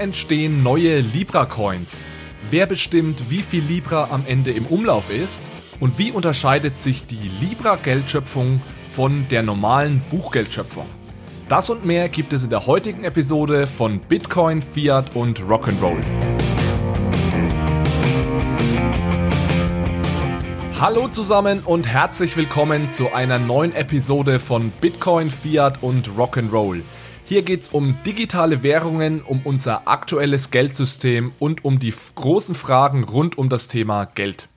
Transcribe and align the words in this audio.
entstehen 0.00 0.62
neue 0.62 1.00
Libra-Coins? 1.00 2.06
Wer 2.48 2.64
bestimmt, 2.64 3.30
wie 3.30 3.42
viel 3.42 3.62
Libra 3.62 4.08
am 4.10 4.24
Ende 4.26 4.50
im 4.50 4.64
Umlauf 4.64 5.10
ist? 5.10 5.42
Und 5.78 5.98
wie 5.98 6.10
unterscheidet 6.10 6.78
sich 6.78 7.06
die 7.06 7.28
Libra-Geldschöpfung 7.28 8.62
von 8.92 9.26
der 9.30 9.42
normalen 9.42 10.00
Buchgeldschöpfung? 10.10 10.86
Das 11.50 11.68
und 11.68 11.84
mehr 11.84 12.08
gibt 12.08 12.32
es 12.32 12.42
in 12.44 12.48
der 12.50 12.66
heutigen 12.66 13.04
Episode 13.04 13.66
von 13.66 14.00
Bitcoin, 14.00 14.62
Fiat 14.62 15.14
und 15.14 15.40
Rock'n'Roll. 15.40 16.00
Hallo 20.80 21.08
zusammen 21.08 21.60
und 21.60 21.86
herzlich 21.86 22.34
willkommen 22.38 22.90
zu 22.90 23.12
einer 23.12 23.38
neuen 23.38 23.74
Episode 23.74 24.38
von 24.38 24.70
Bitcoin, 24.80 25.30
Fiat 25.30 25.82
und 25.82 26.08
Rock'n'Roll. 26.16 26.80
Hier 27.30 27.42
geht 27.42 27.62
es 27.62 27.68
um 27.68 27.96
digitale 28.04 28.64
Währungen, 28.64 29.22
um 29.22 29.42
unser 29.44 29.86
aktuelles 29.86 30.50
Geldsystem 30.50 31.30
und 31.38 31.64
um 31.64 31.78
die 31.78 31.94
großen 32.16 32.56
Fragen 32.56 33.04
rund 33.04 33.38
um 33.38 33.48
das 33.48 33.68
Thema 33.68 34.04
Geld. 34.04 34.48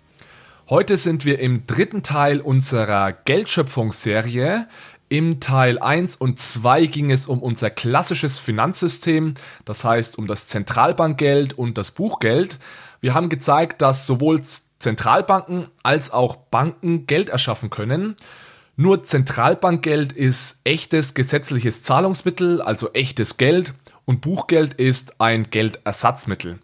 Heute 0.68 0.98
sind 0.98 1.24
wir 1.24 1.38
im 1.38 1.68
dritten 1.68 2.02
Teil 2.02 2.42
unserer 2.42 3.12
Geldschöpfungsserie. 3.12 4.68
Im 5.08 5.40
Teil 5.40 5.78
1 5.78 6.16
und 6.16 6.40
2 6.40 6.88
ging 6.88 7.12
es 7.12 7.28
um 7.28 7.44
unser 7.44 7.70
klassisches 7.70 8.40
Finanzsystem, 8.40 9.36
das 9.66 9.86
heißt 9.86 10.18
um 10.18 10.26
das 10.26 10.48
Zentralbankgeld 10.48 11.54
und 11.54 11.78
das 11.78 11.92
Buchgeld. 11.92 12.58
Wir 13.02 13.14
haben 13.14 13.30
gezeigt, 13.30 13.84
dass 13.84 14.08
sowohl 14.08 14.42
Zentralbanken 14.80 15.68
als 15.84 16.10
auch 16.10 16.38
Banken 16.38 17.06
Geld 17.06 17.30
erschaffen 17.30 17.70
können. 17.70 18.16
Nur 18.76 19.04
Zentralbankgeld 19.04 20.14
ist 20.14 20.60
echtes 20.64 21.14
gesetzliches 21.14 21.84
Zahlungsmittel, 21.84 22.60
also 22.60 22.92
echtes 22.94 23.38
Geld, 23.38 23.74
und 24.06 24.22
Buchgeld 24.22 24.74
ist 24.74 25.22
ein 25.22 25.50
Geldersatzmittel. 25.52 26.58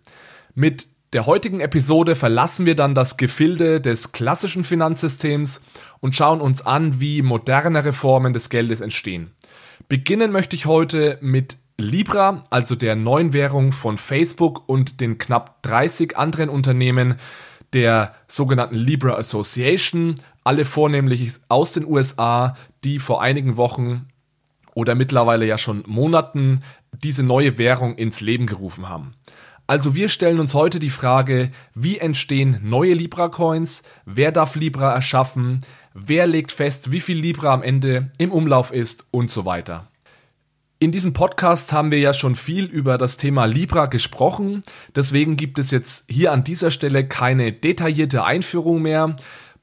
Mit 0.55 0.87
der 1.13 1.27
heutigen 1.27 1.59
Episode 1.59 2.15
verlassen 2.15 2.65
wir 2.65 2.75
dann 2.75 2.95
das 2.95 3.17
Gefilde 3.17 3.79
des 3.79 4.11
klassischen 4.11 4.63
Finanzsystems 4.63 5.61
und 5.99 6.15
schauen 6.15 6.41
uns 6.41 6.63
an, 6.63 6.99
wie 6.99 7.21
modernere 7.21 7.93
Formen 7.93 8.33
des 8.33 8.49
Geldes 8.49 8.81
entstehen. 8.81 9.31
Beginnen 9.87 10.31
möchte 10.31 10.55
ich 10.55 10.65
heute 10.65 11.19
mit 11.21 11.57
Libra, 11.77 12.43
also 12.49 12.75
der 12.75 12.95
neuen 12.95 13.33
Währung 13.33 13.71
von 13.71 13.97
Facebook 13.97 14.67
und 14.67 14.99
den 14.99 15.17
knapp 15.17 15.61
30 15.63 16.17
anderen 16.17 16.49
Unternehmen 16.49 17.15
der 17.73 18.13
sogenannten 18.27 18.75
Libra 18.75 19.15
Association, 19.15 20.21
alle 20.43 20.65
vornehmlich 20.65 21.31
aus 21.47 21.73
den 21.73 21.85
USA, 21.85 22.55
die 22.83 22.99
vor 22.99 23.21
einigen 23.21 23.57
Wochen 23.57 24.07
oder 24.73 24.95
mittlerweile 24.95 25.45
ja 25.45 25.57
schon 25.57 25.83
Monaten 25.87 26.61
diese 26.91 27.23
neue 27.23 27.57
Währung 27.57 27.95
ins 27.95 28.21
Leben 28.21 28.45
gerufen 28.45 28.89
haben. 28.89 29.13
Also 29.67 29.93
wir 29.93 30.09
stellen 30.09 30.39
uns 30.39 30.55
heute 30.55 30.79
die 30.79 30.89
Frage, 30.89 31.51
wie 31.75 31.99
entstehen 31.99 32.59
neue 32.63 32.95
Libra-Coins, 32.95 33.83
wer 34.05 34.31
darf 34.31 34.55
Libra 34.55 34.93
erschaffen, 34.93 35.59
wer 35.93 36.25
legt 36.25 36.51
fest, 36.51 36.91
wie 36.91 37.01
viel 37.01 37.19
Libra 37.19 37.53
am 37.53 37.61
Ende 37.61 38.11
im 38.17 38.31
Umlauf 38.31 38.73
ist 38.73 39.05
und 39.11 39.29
so 39.29 39.45
weiter. 39.45 39.87
In 40.79 40.91
diesem 40.91 41.13
Podcast 41.13 41.73
haben 41.73 41.91
wir 41.91 41.99
ja 41.99 42.13
schon 42.13 42.35
viel 42.35 42.65
über 42.65 42.97
das 42.97 43.17
Thema 43.17 43.45
Libra 43.45 43.87
gesprochen, 43.87 44.61
deswegen 44.95 45.35
gibt 45.35 45.59
es 45.59 45.71
jetzt 45.71 46.05
hier 46.09 46.31
an 46.31 46.43
dieser 46.43 46.71
Stelle 46.71 47.07
keine 47.07 47.51
detaillierte 47.51 48.23
Einführung 48.23 48.81
mehr. 48.81 49.17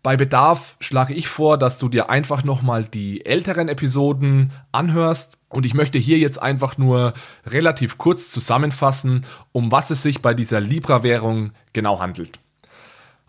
Bei 0.07 0.17
Bedarf 0.17 0.77
schlage 0.79 1.15
ich 1.15 1.27
vor, 1.27 1.59
dass 1.59 1.79
du 1.79 1.89
dir 1.89 2.09
einfach 2.11 2.45
nochmal 2.45 2.85
die 2.85 3.27
älteren 3.27 3.69
Episoden 3.69 4.53
anhörst. 4.71 5.37
Und 5.49 5.67
ich 5.67 5.75
möchte 5.75 5.99
hier 5.99 6.19
jetzt 6.19 6.41
einfach 6.41 6.79
nur 6.79 7.13
relativ 7.45 7.99
kurz 7.99 8.31
zusammenfassen, 8.31 9.27
um 9.51 9.73
was 9.73 9.91
es 9.91 10.05
sich 10.05 10.23
bei 10.23 10.33
dieser 10.33 10.61
Libra-Währung 10.61 11.51
genau 11.73 11.99
handelt. 11.99 12.39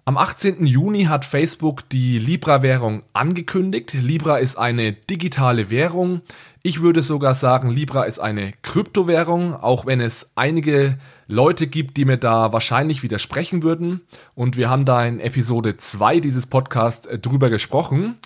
Am 0.06 0.20
18. 0.20 0.68
Juni 0.68 1.06
hat 1.06 1.26
Facebook 1.26 1.90
die 1.90 2.20
Libra-Währung 2.20 3.02
angekündigt. 3.12 3.94
Libra 3.94 4.38
ist 4.38 4.60
eine 4.60 4.94
digitale 4.94 5.72
Währung. 5.72 6.22
Ich 6.68 6.82
würde 6.82 7.02
sogar 7.02 7.34
sagen, 7.34 7.70
Libra 7.70 8.04
ist 8.04 8.20
eine 8.20 8.52
Kryptowährung, 8.62 9.54
auch 9.54 9.86
wenn 9.86 10.02
es 10.02 10.32
einige 10.36 10.98
Leute 11.26 11.66
gibt, 11.66 11.96
die 11.96 12.04
mir 12.04 12.18
da 12.18 12.52
wahrscheinlich 12.52 13.04
widersprechen 13.04 13.64
würden. 13.64 14.02
Und 14.36 14.58
wir 14.58 14.70
haben 14.70 14.84
da 14.84 15.06
in 15.06 15.22
Episode 15.22 15.78
2 15.78 16.20
dieses 16.20 16.46
Podcasts 16.46 17.08
äh, 17.08 17.20
drüber 17.20 17.50
gesprochen. 17.50 18.18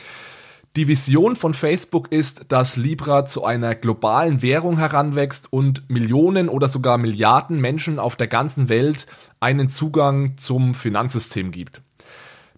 Die 0.75 0.88
Vision 0.88 1.35
von 1.35 1.53
Facebook 1.53 2.12
ist, 2.12 2.52
dass 2.52 2.78
Libra 2.78 3.28
zu 3.28 3.46
einer 3.46 3.75
globalen 3.75 4.41
Währung 4.41 4.79
heranwächst 4.79 5.53
und 5.53 5.88
Millionen 5.88 6.50
oder 6.50 6.68
sogar 6.68 6.97
Milliarden 6.97 7.62
Menschen 7.62 8.00
auf 8.00 8.16
der 8.16 8.28
ganzen 8.28 8.69
Welt 8.69 9.06
einen 9.40 9.69
Zugang 9.69 10.35
zum 10.38 10.73
Finanzsystem 10.73 11.52
gibt. 11.52 11.84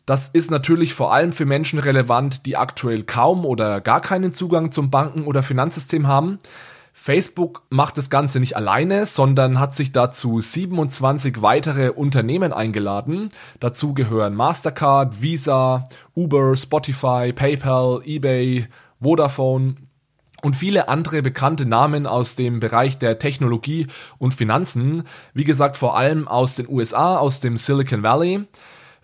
Das 0.06 0.28
ist 0.28 0.52
natürlich 0.52 0.94
vor 0.94 1.14
allem 1.14 1.32
für 1.32 1.46
Menschen 1.46 1.80
relevant, 1.80 2.46
die 2.46 2.58
aktuell 2.58 3.04
kaum 3.04 3.46
oder 3.46 3.80
gar 3.80 4.02
keinen 4.02 4.34
Zugang 4.34 4.72
zum 4.72 4.90
Banken- 4.90 5.24
oder 5.24 5.44
Finanzsystem 5.44 6.08
haben. 6.08 6.40
Facebook 6.94 7.64
macht 7.70 7.98
das 7.98 8.10
Ganze 8.10 8.40
nicht 8.40 8.56
alleine, 8.56 9.06
sondern 9.06 9.60
hat 9.60 9.74
sich 9.74 9.94
dazu 9.94 10.40
27 10.40 11.42
weitere 11.42 11.90
Unternehmen 11.90 12.54
eingeladen. 12.54 13.30
Dazu 13.60 13.94
gehören 13.94 14.36
Mastercard, 14.36 15.22
Visa, 15.22 15.86
Uber, 16.16 16.56
Spotify, 16.56 17.34
PayPal, 17.34 18.02
eBay, 18.06 18.68
Vodafone 19.02 19.76
und 20.44 20.56
viele 20.56 20.90
andere 20.90 21.22
bekannte 21.22 21.66
Namen 21.66 22.06
aus 22.06 22.36
dem 22.36 22.60
Bereich 22.60 23.00
der 23.00 23.18
Technologie 23.18 23.88
und 24.18 24.34
Finanzen. 24.34 25.04
Wie 25.34 25.46
gesagt, 25.46 25.78
vor 25.78 25.98
allem 25.98 26.28
aus 26.28 26.56
den 26.56 26.68
USA, 26.70 27.18
aus 27.18 27.40
dem 27.40 27.58
Silicon 27.58 28.04
Valley 28.04 28.46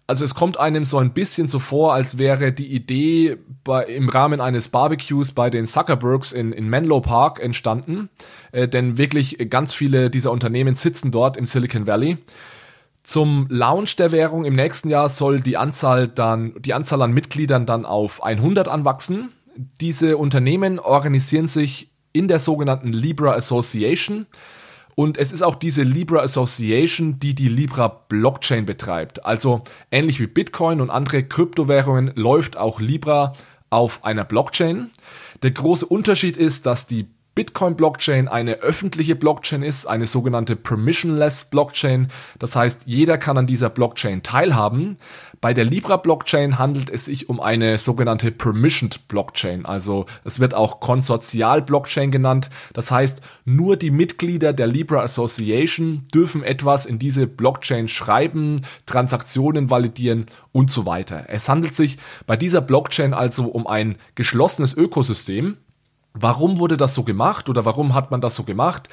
also 0.09 0.25
es 0.25 0.33
kommt 0.33 0.59
einem 0.59 0.85
so 0.85 0.97
ein 0.97 1.11
bisschen 1.11 1.47
so 1.47 1.59
vor, 1.59 1.93
als 1.93 2.17
wäre 2.17 2.51
die 2.51 2.65
Idee 2.73 3.37
bei, 3.63 3.83
im 3.83 4.09
Rahmen 4.09 4.41
eines 4.41 4.67
Barbecues 4.69 5.33
bei 5.33 5.51
den 5.51 5.67
Zuckerbergs 5.67 6.31
in, 6.31 6.51
in 6.51 6.67
Menlo 6.67 6.99
Park 6.99 7.39
entstanden. 7.39 8.09
Äh, 8.51 8.67
denn 8.67 8.97
wirklich 8.97 9.37
ganz 9.51 9.71
viele 9.71 10.09
dieser 10.09 10.31
Unternehmen 10.31 10.73
sitzen 10.73 11.11
dort 11.11 11.37
im 11.37 11.45
Silicon 11.45 11.85
Valley. 11.85 12.17
Zum 13.03 13.45
Launch 13.51 13.97
der 13.97 14.11
Währung 14.11 14.45
im 14.45 14.55
nächsten 14.55 14.89
Jahr 14.89 15.09
soll 15.09 15.41
die 15.41 15.57
Anzahl 15.57 16.07
dann, 16.07 16.55
die 16.57 16.73
Anzahl 16.73 17.03
an 17.03 17.11
Mitgliedern 17.11 17.67
dann 17.67 17.85
auf 17.85 18.23
100 18.23 18.67
anwachsen. 18.67 19.29
Diese 19.79 20.17
Unternehmen 20.17 20.79
organisieren 20.79 21.47
sich 21.47 21.91
in 22.13 22.27
der 22.27 22.39
sogenannten 22.39 22.93
Libra 22.93 23.33
Association. 23.33 24.25
Und 24.99 25.17
es 25.17 25.31
ist 25.31 25.43
auch 25.43 25.55
diese 25.55 25.83
Libra 25.83 26.19
Association, 26.23 27.21
die 27.21 27.33
die 27.33 27.47
Libra 27.47 27.87
Blockchain 27.87 28.65
betreibt. 28.65 29.25
Also 29.25 29.61
ähnlich 29.91 30.19
wie 30.19 30.27
Bitcoin 30.27 30.81
und 30.81 30.89
andere 30.89 31.23
Kryptowährungen 31.23 32.11
läuft 32.15 32.57
auch 32.57 32.81
Libra 32.81 33.31
auf 33.69 34.03
einer 34.03 34.25
Blockchain. 34.25 34.89
Der 35.41 35.51
große 35.51 35.85
Unterschied 35.85 36.35
ist, 36.35 36.65
dass 36.65 36.85
die 36.85 37.07
Bitcoin-Blockchain 37.39 38.27
eine 38.27 38.55
öffentliche 38.55 39.15
Blockchain 39.15 39.63
ist, 39.63 39.85
eine 39.85 40.07
sogenannte 40.07 40.57
Permissionless 40.57 41.45
Blockchain. 41.45 42.09
Das 42.37 42.53
heißt, 42.53 42.81
jeder 42.85 43.17
kann 43.17 43.37
an 43.37 43.47
dieser 43.47 43.69
Blockchain 43.69 44.23
teilhaben. 44.23 44.97
Bei 45.39 45.53
der 45.53 45.63
Libra-Blockchain 45.63 46.59
handelt 46.59 46.89
es 46.89 47.05
sich 47.05 47.29
um 47.29 47.39
eine 47.39 47.77
sogenannte 47.77 48.29
Permissioned 48.31 49.07
Blockchain. 49.07 49.65
Also 49.65 50.05
es 50.25 50.41
wird 50.41 50.53
auch 50.53 50.81
Konsortial-Blockchain 50.81 52.11
genannt. 52.11 52.49
Das 52.73 52.91
heißt, 52.91 53.21
nur 53.45 53.77
die 53.77 53.91
Mitglieder 53.91 54.51
der 54.51 54.67
Libra 54.67 55.01
Association 55.01 56.03
dürfen 56.13 56.43
etwas 56.43 56.85
in 56.85 56.99
diese 56.99 57.25
Blockchain 57.25 57.87
schreiben, 57.87 58.63
Transaktionen 58.85 59.69
validieren 59.69 60.25
und 60.51 60.71
so 60.71 60.85
weiter. 60.85 61.27
Es 61.29 61.47
handelt 61.47 61.73
sich 61.73 61.99
bei 62.27 62.35
dieser 62.35 62.59
Blockchain 62.59 63.13
also 63.13 63.45
um 63.45 63.65
ein 63.65 63.95
geschlossenes 64.15 64.75
Ökosystem. 64.75 65.55
Warum 66.21 66.59
wurde 66.59 66.77
das 66.77 66.95
so 66.95 67.03
gemacht 67.03 67.49
oder 67.49 67.65
warum 67.65 67.93
hat 67.93 68.11
man 68.11 68.21
das 68.21 68.35
so 68.35 68.43
gemacht? 68.43 68.89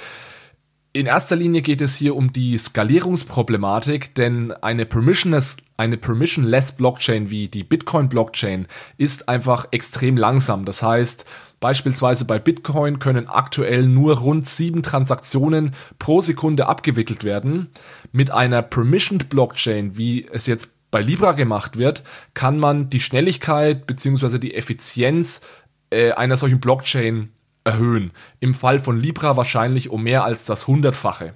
In 0.92 1.04
erster 1.04 1.36
Linie 1.36 1.60
geht 1.60 1.82
es 1.82 1.94
hier 1.94 2.16
um 2.16 2.32
die 2.32 2.56
Skalierungsproblematik, 2.56 4.14
denn 4.14 4.52
eine 4.52 4.86
permissionless, 4.86 5.58
eine 5.76 5.98
permissionless 5.98 6.72
Blockchain 6.72 7.28
wie 7.28 7.48
die 7.48 7.64
Bitcoin 7.64 8.08
Blockchain 8.08 8.66
ist 8.96 9.28
einfach 9.28 9.68
extrem 9.72 10.16
langsam. 10.16 10.64
Das 10.64 10.82
heißt, 10.82 11.26
beispielsweise 11.60 12.24
bei 12.24 12.38
Bitcoin 12.38 12.98
können 12.98 13.28
aktuell 13.28 13.86
nur 13.86 14.16
rund 14.18 14.48
sieben 14.48 14.82
Transaktionen 14.82 15.74
pro 15.98 16.22
Sekunde 16.22 16.66
abgewickelt 16.66 17.24
werden. 17.24 17.68
Mit 18.12 18.30
einer 18.30 18.62
permissioned 18.62 19.28
Blockchain, 19.28 19.98
wie 19.98 20.26
es 20.26 20.46
jetzt 20.46 20.70
bei 20.90 21.02
Libra 21.02 21.32
gemacht 21.32 21.76
wird, 21.76 22.04
kann 22.32 22.58
man 22.58 22.88
die 22.88 23.00
Schnelligkeit 23.00 23.86
bzw. 23.86 24.38
die 24.38 24.54
Effizienz 24.54 25.42
äh, 25.90 26.12
einer 26.12 26.36
solchen 26.36 26.60
Blockchain 26.60 27.30
erhöhen. 27.64 28.12
Im 28.40 28.54
Fall 28.54 28.78
von 28.78 28.98
Libra 28.98 29.36
wahrscheinlich 29.36 29.90
um 29.90 30.02
mehr 30.02 30.24
als 30.24 30.44
das 30.44 30.66
hundertfache. 30.66 31.34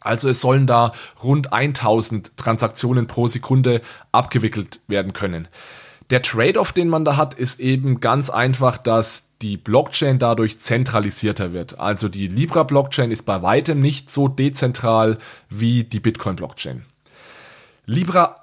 Also 0.00 0.28
es 0.28 0.40
sollen 0.40 0.66
da 0.66 0.92
rund 1.22 1.52
1000 1.52 2.36
Transaktionen 2.36 3.06
pro 3.06 3.26
Sekunde 3.26 3.80
abgewickelt 4.12 4.80
werden 4.86 5.14
können. 5.14 5.48
Der 6.10 6.20
Trade-off, 6.20 6.72
den 6.72 6.88
man 6.88 7.06
da 7.06 7.16
hat, 7.16 7.32
ist 7.32 7.58
eben 7.60 8.00
ganz 8.00 8.28
einfach, 8.28 8.76
dass 8.76 9.30
die 9.40 9.56
Blockchain 9.56 10.18
dadurch 10.18 10.60
zentralisierter 10.60 11.54
wird. 11.54 11.78
Also 11.78 12.08
die 12.08 12.28
Libra-Blockchain 12.28 13.10
ist 13.10 13.24
bei 13.24 13.42
weitem 13.42 13.80
nicht 13.80 14.10
so 14.10 14.28
dezentral 14.28 15.18
wie 15.48 15.84
die 15.84 16.00
Bitcoin-Blockchain. 16.00 16.84
Libra 17.86 18.36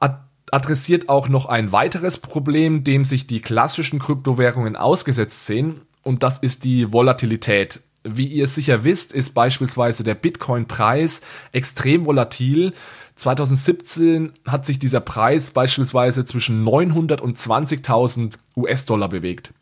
adressiert 0.51 1.09
auch 1.09 1.29
noch 1.29 1.45
ein 1.47 1.71
weiteres 1.71 2.17
Problem, 2.17 2.83
dem 2.83 3.05
sich 3.05 3.25
die 3.25 3.41
klassischen 3.41 3.99
Kryptowährungen 3.99 4.75
ausgesetzt 4.75 5.45
sehen, 5.45 5.81
und 6.03 6.23
das 6.23 6.39
ist 6.39 6.63
die 6.63 6.91
Volatilität. 6.91 7.79
Wie 8.03 8.25
ihr 8.25 8.47
sicher 8.47 8.83
wisst, 8.83 9.13
ist 9.13 9.31
beispielsweise 9.31 10.03
der 10.03 10.15
Bitcoin-Preis 10.15 11.21
extrem 11.51 12.07
volatil. 12.07 12.73
2017 13.15 14.31
hat 14.47 14.65
sich 14.65 14.79
dieser 14.79 15.01
Preis 15.01 15.51
beispielsweise 15.51 16.25
zwischen 16.25 16.63
900 16.63 17.21
und 17.21 17.37
20.000 17.37 18.33
US-Dollar 18.57 19.09
bewegt. 19.09 19.53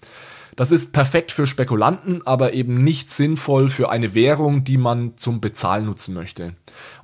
Das 0.55 0.71
ist 0.71 0.93
perfekt 0.93 1.33
für 1.33 1.45
Spekulanten, 1.45 2.25
aber 2.25 2.53
eben 2.53 2.83
nicht 2.83 3.11
sinnvoll 3.11 3.69
für 3.69 3.89
eine 3.89 4.13
Währung, 4.13 4.63
die 4.63 4.77
man 4.77 5.17
zum 5.17 5.41
Bezahlen 5.41 5.85
nutzen 5.85 6.13
möchte. 6.13 6.53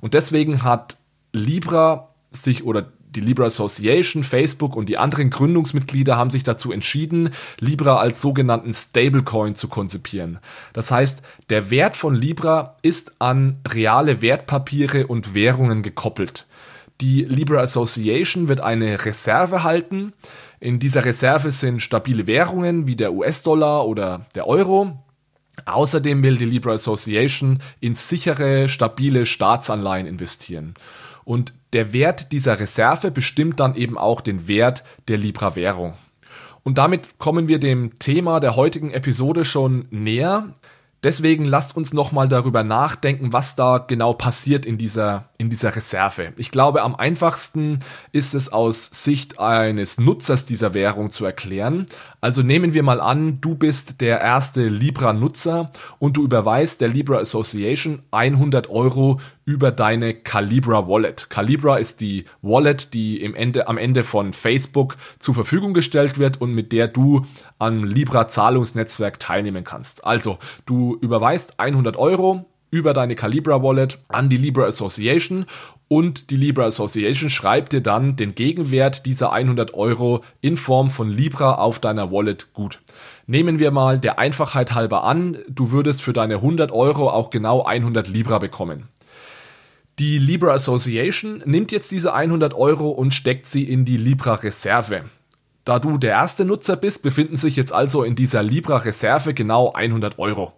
Und 0.00 0.14
deswegen 0.14 0.62
hat 0.62 0.96
Libra 1.32 2.14
sich 2.32 2.64
oder 2.64 2.92
die 3.16 3.20
Libra 3.20 3.46
Association, 3.46 4.22
Facebook 4.22 4.76
und 4.76 4.88
die 4.88 4.98
anderen 4.98 5.30
Gründungsmitglieder 5.30 6.16
haben 6.16 6.30
sich 6.30 6.44
dazu 6.44 6.70
entschieden, 6.70 7.30
Libra 7.58 7.96
als 7.96 8.20
sogenannten 8.20 8.74
Stablecoin 8.74 9.54
zu 9.54 9.68
konzipieren. 9.68 10.38
Das 10.72 10.90
heißt, 10.90 11.22
der 11.48 11.70
Wert 11.70 11.96
von 11.96 12.14
Libra 12.14 12.76
ist 12.82 13.14
an 13.18 13.58
reale 13.66 14.20
Wertpapiere 14.22 15.06
und 15.06 15.34
Währungen 15.34 15.82
gekoppelt. 15.82 16.46
Die 17.00 17.24
Libra 17.24 17.60
Association 17.60 18.48
wird 18.48 18.60
eine 18.60 19.04
Reserve 19.04 19.62
halten. 19.62 20.12
In 20.60 20.78
dieser 20.78 21.04
Reserve 21.04 21.50
sind 21.50 21.80
stabile 21.80 22.26
Währungen 22.26 22.86
wie 22.86 22.96
der 22.96 23.12
US-Dollar 23.12 23.86
oder 23.86 24.26
der 24.34 24.46
Euro. 24.46 24.98
Außerdem 25.64 26.22
will 26.22 26.36
die 26.36 26.44
Libra 26.44 26.72
Association 26.72 27.60
in 27.80 27.94
sichere, 27.94 28.68
stabile 28.68 29.26
Staatsanleihen 29.26 30.06
investieren. 30.06 30.74
Und 31.26 31.54
der 31.72 31.92
Wert 31.92 32.30
dieser 32.30 32.60
Reserve 32.60 33.10
bestimmt 33.10 33.58
dann 33.58 33.74
eben 33.74 33.98
auch 33.98 34.20
den 34.20 34.46
Wert 34.46 34.84
der 35.08 35.18
Libra-Währung. 35.18 35.94
Und 36.62 36.78
damit 36.78 37.18
kommen 37.18 37.48
wir 37.48 37.58
dem 37.58 37.98
Thema 37.98 38.38
der 38.38 38.54
heutigen 38.54 38.92
Episode 38.92 39.44
schon 39.44 39.86
näher. 39.90 40.54
Deswegen 41.02 41.44
lasst 41.44 41.76
uns 41.76 41.92
nochmal 41.92 42.28
darüber 42.28 42.62
nachdenken, 42.62 43.32
was 43.32 43.56
da 43.56 43.78
genau 43.78 44.12
passiert 44.12 44.64
in 44.64 44.78
dieser, 44.78 45.28
in 45.36 45.50
dieser 45.50 45.74
Reserve. 45.74 46.32
Ich 46.36 46.52
glaube, 46.52 46.82
am 46.82 46.94
einfachsten 46.94 47.80
ist 48.12 48.34
es 48.34 48.52
aus 48.52 48.86
Sicht 48.92 49.40
eines 49.40 49.98
Nutzers 49.98 50.46
dieser 50.46 50.74
Währung 50.74 51.10
zu 51.10 51.24
erklären. 51.24 51.86
Also 52.26 52.42
nehmen 52.42 52.74
wir 52.74 52.82
mal 52.82 53.00
an, 53.00 53.40
du 53.40 53.54
bist 53.54 54.00
der 54.00 54.20
erste 54.20 54.66
Libra-Nutzer 54.66 55.70
und 56.00 56.16
du 56.16 56.24
überweist 56.24 56.80
der 56.80 56.88
Libra 56.88 57.18
Association 57.18 58.02
100 58.10 58.68
Euro 58.68 59.20
über 59.44 59.70
deine 59.70 60.12
Calibra 60.12 60.88
Wallet. 60.88 61.30
Calibra 61.30 61.76
ist 61.76 62.00
die 62.00 62.24
Wallet, 62.42 62.94
die 62.94 63.20
im 63.20 63.36
Ende, 63.36 63.68
am 63.68 63.78
Ende 63.78 64.02
von 64.02 64.32
Facebook 64.32 64.96
zur 65.20 65.34
Verfügung 65.34 65.72
gestellt 65.72 66.18
wird 66.18 66.40
und 66.40 66.52
mit 66.52 66.72
der 66.72 66.88
du 66.88 67.24
am 67.60 67.84
Libra 67.84 68.26
Zahlungsnetzwerk 68.26 69.20
teilnehmen 69.20 69.62
kannst. 69.62 70.04
Also 70.04 70.38
du 70.64 70.98
überweist 71.00 71.60
100 71.60 71.96
Euro 71.96 72.44
über 72.70 72.92
deine 72.94 73.14
Calibra 73.14 73.62
Wallet 73.62 73.98
an 74.08 74.28
die 74.28 74.36
Libra 74.36 74.64
Association 74.64 75.46
und 75.88 76.30
die 76.30 76.36
Libra 76.36 76.64
Association 76.64 77.30
schreibt 77.30 77.72
dir 77.72 77.80
dann 77.80 78.16
den 78.16 78.34
Gegenwert 78.34 79.06
dieser 79.06 79.32
100 79.32 79.74
Euro 79.74 80.24
in 80.40 80.56
Form 80.56 80.90
von 80.90 81.10
Libra 81.10 81.54
auf 81.54 81.78
deiner 81.78 82.10
Wallet 82.10 82.52
gut. 82.52 82.80
Nehmen 83.26 83.58
wir 83.58 83.70
mal 83.70 83.98
der 83.98 84.18
Einfachheit 84.18 84.74
halber 84.74 85.04
an, 85.04 85.38
du 85.48 85.70
würdest 85.70 86.02
für 86.02 86.12
deine 86.12 86.36
100 86.36 86.72
Euro 86.72 87.08
auch 87.10 87.30
genau 87.30 87.64
100 87.64 88.08
Libra 88.08 88.38
bekommen. 88.38 88.88
Die 89.98 90.18
Libra 90.18 90.52
Association 90.52 91.42
nimmt 91.46 91.72
jetzt 91.72 91.90
diese 91.90 92.12
100 92.12 92.52
Euro 92.52 92.90
und 92.90 93.14
steckt 93.14 93.46
sie 93.46 93.64
in 93.64 93.84
die 93.84 93.96
Libra 93.96 94.34
Reserve. 94.34 95.04
Da 95.64 95.78
du 95.78 95.98
der 95.98 96.10
erste 96.10 96.44
Nutzer 96.44 96.76
bist, 96.76 97.02
befinden 97.02 97.36
sich 97.36 97.56
jetzt 97.56 97.72
also 97.72 98.02
in 98.02 98.14
dieser 98.14 98.42
Libra 98.42 98.76
Reserve 98.76 99.34
genau 99.34 99.72
100 99.72 100.18
Euro. 100.18 100.52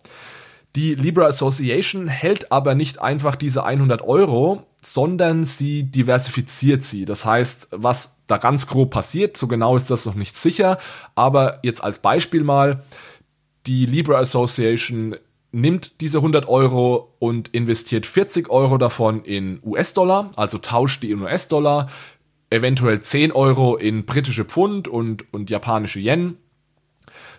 Die 0.77 0.95
Libra 0.95 1.27
Association 1.27 2.09
hält 2.09 2.53
aber 2.53 2.75
nicht 2.75 3.01
einfach 3.01 3.35
diese 3.35 3.65
100 3.65 4.03
Euro, 4.03 4.67
sondern 4.83 5.45
sie 5.45 5.85
diversifiziert 5.85 6.85
sie. 6.85 7.05
Das 7.05 7.25
heißt, 7.25 7.69
was 7.73 8.17
da 8.27 8.37
ganz 8.37 8.67
grob 8.67 8.91
passiert, 8.91 9.37
so 9.37 9.49
genau 9.49 9.77
ist 9.77 9.91
das 9.91 10.07
noch 10.07 10.15
nicht 10.15 10.37
sicher, 10.37 10.79
aber 11.15 11.59
jetzt 11.63 11.83
als 11.83 11.99
Beispiel 12.01 12.45
mal, 12.45 12.85
die 13.67 13.87
Libra 13.87 14.19
Association 14.19 15.17
nimmt 15.51 16.01
diese 16.01 16.19
100 16.19 16.47
Euro 16.49 17.15
und 17.19 17.49
investiert 17.49 18.07
40 18.07 18.51
Euro 18.51 18.79
davon 18.79 19.23
in 19.25 19.61
US-Dollar, 19.65 20.31
also 20.37 20.59
tauscht 20.59 21.03
die 21.03 21.11
in 21.11 21.23
US-Dollar, 21.23 21.89
eventuell 22.51 23.01
10 23.01 23.33
Euro 23.33 23.77
in 23.77 24.05
britische 24.05 24.45
Pfund 24.45 24.89
und, 24.89 25.33
und 25.33 25.51
japanische 25.51 26.01
Yen, 26.01 26.37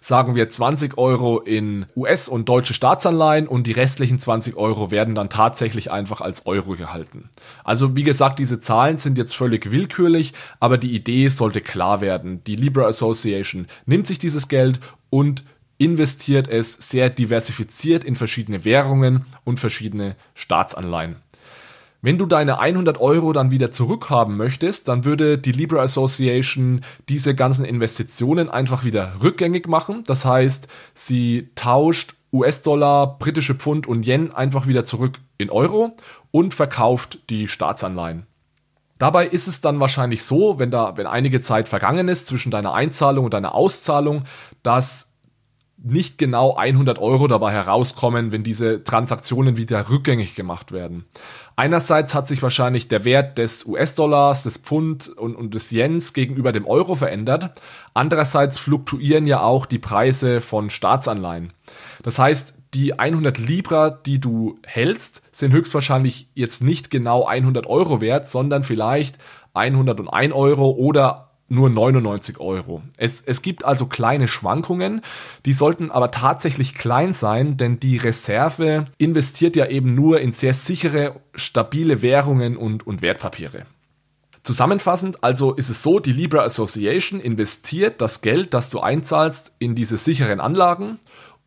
sagen 0.01 0.35
wir 0.35 0.49
20 0.49 0.97
Euro 0.97 1.39
in 1.39 1.85
US- 1.95 2.29
und 2.29 2.49
deutsche 2.49 2.73
Staatsanleihen 2.73 3.47
und 3.47 3.67
die 3.67 3.71
restlichen 3.71 4.19
20 4.19 4.55
Euro 4.55 4.91
werden 4.91 5.15
dann 5.15 5.29
tatsächlich 5.29 5.91
einfach 5.91 6.21
als 6.21 6.45
Euro 6.45 6.75
gehalten. 6.75 7.29
Also 7.63 7.95
wie 7.95 8.03
gesagt, 8.03 8.39
diese 8.39 8.59
Zahlen 8.59 8.97
sind 8.97 9.17
jetzt 9.17 9.35
völlig 9.35 9.71
willkürlich, 9.71 10.33
aber 10.59 10.77
die 10.77 10.95
Idee 10.95 11.27
sollte 11.29 11.61
klar 11.61 12.01
werden. 12.01 12.43
Die 12.45 12.55
Libra 12.55 12.85
Association 12.85 13.67
nimmt 13.85 14.07
sich 14.07 14.19
dieses 14.19 14.47
Geld 14.47 14.79
und 15.09 15.43
investiert 15.77 16.47
es 16.47 16.73
sehr 16.73 17.09
diversifiziert 17.09 18.03
in 18.03 18.15
verschiedene 18.15 18.65
Währungen 18.65 19.25
und 19.45 19.59
verschiedene 19.59 20.15
Staatsanleihen. 20.35 21.15
Wenn 22.01 22.17
du 22.17 22.25
deine 22.25 22.59
100 22.59 22.99
Euro 23.01 23.33
dann 23.33 23.51
wieder 23.51 23.71
zurückhaben 23.71 24.37
möchtest, 24.37 24.87
dann 24.87 25.03
würde 25.03 25.37
die 25.37 25.51
Libra 25.51 25.81
Association 25.81 26.85
diese 27.09 27.35
ganzen 27.35 27.65
Investitionen 27.65 28.49
einfach 28.49 28.85
wieder 28.85 29.15
rückgängig 29.21 29.67
machen. 29.67 30.05
Das 30.05 30.23
heißt, 30.23 30.69
sie 30.93 31.49
tauscht 31.55 32.15
US-Dollar, 32.31 33.17
britische 33.19 33.55
Pfund 33.55 33.85
und 33.85 34.07
Yen 34.07 34.31
einfach 34.31 34.65
wieder 34.65 34.85
zurück 34.85 35.19
in 35.37 35.49
Euro 35.49 35.97
und 36.31 36.53
verkauft 36.53 37.19
die 37.29 37.47
Staatsanleihen. 37.47 38.27
Dabei 38.97 39.27
ist 39.27 39.47
es 39.47 39.59
dann 39.61 39.79
wahrscheinlich 39.79 40.23
so, 40.23 40.59
wenn 40.59 40.71
da, 40.71 40.95
wenn 40.95 41.07
einige 41.07 41.41
Zeit 41.41 41.67
vergangen 41.67 42.07
ist 42.07 42.27
zwischen 42.27 42.51
deiner 42.51 42.73
Einzahlung 42.73 43.25
und 43.25 43.33
deiner 43.33 43.55
Auszahlung, 43.55 44.23
dass 44.61 45.08
nicht 45.81 46.17
genau 46.17 46.55
100 46.55 46.99
Euro 46.99 47.27
dabei 47.27 47.51
herauskommen, 47.51 48.31
wenn 48.31 48.43
diese 48.43 48.83
Transaktionen 48.83 49.57
wieder 49.57 49.89
rückgängig 49.89 50.35
gemacht 50.35 50.71
werden. 50.71 51.05
Einerseits 51.55 52.13
hat 52.13 52.27
sich 52.27 52.41
wahrscheinlich 52.41 52.87
der 52.87 53.05
Wert 53.05 53.37
des 53.37 53.65
US-Dollars, 53.65 54.43
des 54.43 54.57
Pfund 54.57 55.09
und, 55.09 55.35
und 55.35 55.53
des 55.53 55.71
Yens 55.71 56.13
gegenüber 56.13 56.51
dem 56.51 56.65
Euro 56.65 56.95
verändert. 56.95 57.51
Andererseits 57.93 58.57
fluktuieren 58.57 59.27
ja 59.27 59.41
auch 59.41 59.65
die 59.65 59.79
Preise 59.79 60.41
von 60.41 60.69
Staatsanleihen. 60.69 61.53
Das 62.03 62.19
heißt, 62.19 62.53
die 62.73 62.99
100 62.99 63.37
Libra, 63.37 63.89
die 63.89 64.19
du 64.19 64.59
hältst, 64.65 65.23
sind 65.31 65.51
höchstwahrscheinlich 65.51 66.29
jetzt 66.35 66.61
nicht 66.61 66.91
genau 66.91 67.25
100 67.25 67.65
Euro 67.67 67.99
wert, 67.99 68.27
sondern 68.27 68.63
vielleicht 68.63 69.17
101 69.53 70.33
Euro 70.33 70.69
oder 70.71 71.28
nur 71.49 71.69
99 71.69 72.39
Euro. 72.39 72.81
Es, 72.97 73.21
es 73.25 73.41
gibt 73.41 73.65
also 73.65 73.87
kleine 73.87 74.27
Schwankungen, 74.27 75.01
die 75.45 75.53
sollten 75.53 75.91
aber 75.91 76.11
tatsächlich 76.11 76.75
klein 76.75 77.13
sein, 77.13 77.57
denn 77.57 77.79
die 77.79 77.97
Reserve 77.97 78.85
investiert 78.97 79.55
ja 79.55 79.67
eben 79.67 79.95
nur 79.95 80.21
in 80.21 80.31
sehr 80.31 80.53
sichere, 80.53 81.19
stabile 81.33 82.01
Währungen 82.01 82.57
und, 82.57 82.85
und 82.85 83.01
Wertpapiere. 83.01 83.63
Zusammenfassend 84.43 85.23
also 85.23 85.53
ist 85.53 85.69
es 85.69 85.83
so, 85.83 85.99
die 85.99 86.13
Libra 86.13 86.43
Association 86.43 87.19
investiert 87.19 88.01
das 88.01 88.21
Geld, 88.21 88.53
das 88.53 88.69
du 88.69 88.79
einzahlst, 88.79 89.51
in 89.59 89.75
diese 89.75 89.97
sicheren 89.97 90.39
Anlagen 90.39 90.99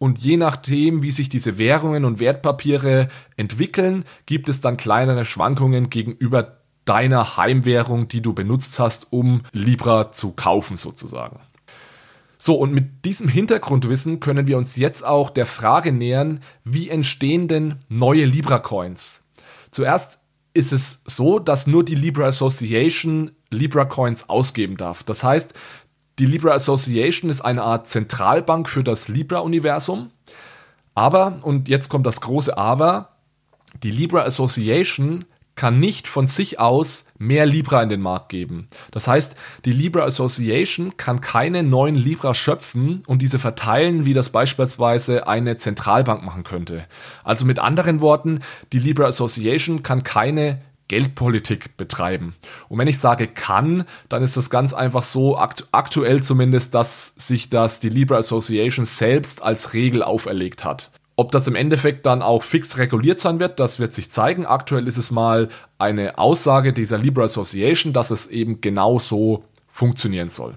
und 0.03 0.19
je 0.19 0.37
nachdem, 0.37 1.05
wie 1.05 1.13
sich 1.13 1.29
diese 1.29 1.59
Währungen 1.59 2.05
und 2.05 2.19
Wertpapiere 2.19 3.07
entwickeln, 3.37 4.05
gibt 4.27 4.49
es 4.49 4.61
dann 4.61 4.77
kleinere 4.77 5.25
Schwankungen 5.25 5.91
gegenüber 5.91 6.62
deiner 6.85 7.37
Heimwährung, 7.37 8.09
die 8.09 8.23
du 8.23 8.33
benutzt 8.33 8.79
hast, 8.79 9.09
um 9.11 9.43
Libra 9.53 10.13
zu 10.13 10.33
kaufen 10.33 10.77
sozusagen. 10.77 11.41
So, 12.39 12.57
und 12.57 12.75
mit 12.75 13.05
diesem 13.05 13.29
Hintergrundwissen 13.29 14.19
können 14.19 14.49
wir 14.49 14.59
uns 14.59 14.75
jetzt 14.75 15.05
auch 15.05 15.31
der 15.31 15.47
Frage 15.47 15.93
nähern, 15.93 16.41
wie 16.65 16.89
entstehen 16.89 17.47
denn 17.47 17.77
neue 17.89 18.25
Libra-Coins? 18.25 19.23
Zuerst 19.71 20.19
ist 20.55 20.73
es 20.73 21.03
so, 21.05 21.39
dass 21.39 21.67
nur 21.67 21.85
die 21.85 21.95
Libra 21.95 22.27
Association 22.27 23.31
Libra 23.51 23.85
Coins 23.85 24.29
ausgeben 24.29 24.77
darf. 24.77 25.03
Das 25.03 25.23
heißt, 25.23 25.55
die 26.19 26.27
Libra 26.27 26.53
Association 26.53 27.31
ist 27.31 27.41
eine 27.43 27.63
Art 27.63 27.87
Zentralbank 27.87 28.69
für 28.69 28.85
das 28.85 29.09
Libra-Universum. 29.09 30.11
Aber, 30.95 31.37
und 31.43 31.69
jetzt 31.69 31.89
kommt 31.89 32.07
das 32.07 32.21
große 32.21 32.57
Aber, 32.59 33.17
die 33.83 33.91
Libra 33.91 34.23
Association 34.23 35.25
kann 35.55 35.81
nicht 35.81 36.09
von 36.09 36.27
sich 36.27 36.59
aus 36.59 37.07
mehr 37.19 37.47
Libra 37.47 37.83
in 37.83 37.89
den 37.89 38.01
Markt 38.01 38.31
geben. 38.31 38.69
Das 38.91 39.07
heißt, 39.07 39.37
die 39.65 39.73
Libra 39.73 40.05
Association 40.05 40.97
kann 40.97 41.21
keine 41.21 41.63
neuen 41.63 41.95
Libra 41.95 42.35
schöpfen 42.35 43.03
und 43.07 43.23
diese 43.23 43.39
verteilen, 43.39 44.05
wie 44.05 44.15
das 44.15 44.31
beispielsweise 44.31 45.27
eine 45.27 45.57
Zentralbank 45.57 46.23
machen 46.23 46.45
könnte. 46.45 46.87
Also 47.23 47.45
mit 47.45 47.59
anderen 47.59 48.01
Worten, 48.01 48.41
die 48.73 48.79
Libra 48.79 49.07
Association 49.07 49.83
kann 49.83 50.03
keine 50.03 50.61
Geldpolitik 50.89 51.77
betreiben. 51.79 52.35
Und 52.69 52.79
wenn 52.79 52.89
ich 52.89 52.99
sage 52.99 53.27
kann, 53.27 53.85
dann 54.11 54.23
ist 54.23 54.37
das 54.37 54.51
ganz 54.51 54.75
einfach 54.75 55.03
so 55.03 55.39
akt 55.39 55.67
aktuell 55.73 56.23
zumindest, 56.23 56.75
dass 56.75 57.15
sich 57.17 57.49
das 57.49 57.81
die 57.81 57.89
Libra 57.89 58.19
Association 58.19 58.85
selbst 58.85 59.43
als 59.43 59.73
Regel 59.73 60.03
auferlegt 60.03 60.65
hat. 60.65 60.91
Ob 61.17 61.31
das 61.31 61.47
im 61.47 61.55
Endeffekt 61.55 62.07
dann 62.07 62.23
auch 62.23 62.43
fix 62.43 62.79
reguliert 62.79 63.21
sein 63.21 63.39
wird, 63.39 63.61
das 63.61 63.79
wird 63.79 63.93
sich 63.93 64.11
zeigen. 64.11 64.47
Aktuell 64.47 64.89
ist 64.89 64.97
es 64.97 65.11
mal 65.11 65.49
eine 65.79 66.19
Aussage 66.19 66.73
dieser 66.73 66.99
Libra 66.99 67.25
Association, 67.25 67.93
dass 67.93 68.11
es 68.11 68.29
eben 68.29 68.61
genau 68.61 68.99
so 68.99 69.45
funktionieren 69.69 70.31
soll. 70.31 70.57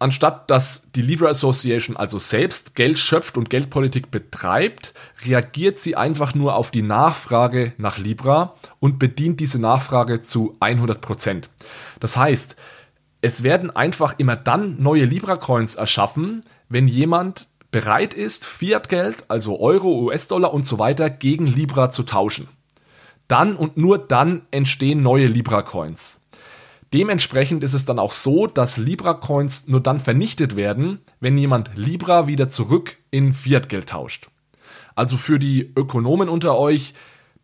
Anstatt 0.00 0.48
dass 0.48 0.86
die 0.94 1.02
Libra 1.02 1.28
Association 1.28 1.96
also 1.96 2.20
selbst 2.20 2.76
Geld 2.76 2.98
schöpft 2.98 3.36
und 3.36 3.50
Geldpolitik 3.50 4.12
betreibt, 4.12 4.94
reagiert 5.26 5.80
sie 5.80 5.96
einfach 5.96 6.34
nur 6.34 6.54
auf 6.54 6.70
die 6.70 6.82
Nachfrage 6.82 7.72
nach 7.78 7.98
Libra 7.98 8.54
und 8.78 9.00
bedient 9.00 9.40
diese 9.40 9.58
Nachfrage 9.58 10.22
zu 10.22 10.56
100%. 10.60 10.94
Prozent. 10.94 11.50
Das 11.98 12.16
heißt, 12.16 12.54
es 13.22 13.42
werden 13.42 13.74
einfach 13.74 14.14
immer 14.18 14.36
dann 14.36 14.80
neue 14.80 15.04
Libra 15.04 15.36
Coins 15.36 15.74
erschaffen, 15.74 16.44
wenn 16.68 16.86
jemand 16.86 17.47
bereit 17.70 18.14
ist, 18.14 18.46
Fiat-Geld, 18.46 19.24
also 19.28 19.60
Euro, 19.60 20.00
US-Dollar 20.04 20.52
und 20.54 20.66
so 20.66 20.78
weiter, 20.78 21.10
gegen 21.10 21.46
Libra 21.46 21.90
zu 21.90 22.02
tauschen. 22.02 22.48
Dann 23.28 23.56
und 23.56 23.76
nur 23.76 23.98
dann 23.98 24.42
entstehen 24.50 25.02
neue 25.02 25.26
Libra-Coins. 25.26 26.20
Dementsprechend 26.94 27.62
ist 27.62 27.74
es 27.74 27.84
dann 27.84 27.98
auch 27.98 28.12
so, 28.12 28.46
dass 28.46 28.78
Libra-Coins 28.78 29.68
nur 29.68 29.82
dann 29.82 30.00
vernichtet 30.00 30.56
werden, 30.56 31.00
wenn 31.20 31.36
jemand 31.36 31.76
Libra 31.76 32.26
wieder 32.26 32.48
zurück 32.48 32.96
in 33.10 33.34
Fiat-Geld 33.34 33.90
tauscht. 33.90 34.28
Also 34.94 35.18
für 35.18 35.38
die 35.38 35.70
Ökonomen 35.76 36.30
unter 36.30 36.56
euch, 36.56 36.94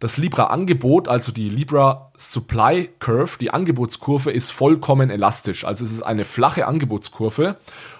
das 0.00 0.16
Libra-Angebot, 0.16 1.08
also 1.08 1.30
die 1.30 1.50
Libra 1.50 2.10
Supply 2.16 2.88
Curve, 2.98 3.38
die 3.38 3.50
Angebotskurve 3.50 4.30
ist 4.30 4.50
vollkommen 4.50 5.10
elastisch. 5.10 5.64
Also 5.64 5.84
es 5.84 5.92
ist 5.92 6.02
eine 6.02 6.24
flache 6.24 6.66
Angebotskurve 6.66 7.56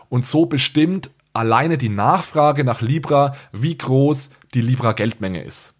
und 0.09 0.25
so 0.25 0.47
bestimmt 0.47 1.11
alleine 1.35 1.77
die 1.77 1.91
Nachfrage 1.91 2.65
nach 2.65 2.81
Libra, 2.81 3.35
wie 3.53 3.77
groß 3.77 4.31
die 4.55 4.63
Libra-Geldmenge 4.63 5.43
ist. 5.43 5.75